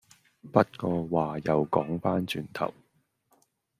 [0.51, 2.73] 不過話又講番轉頭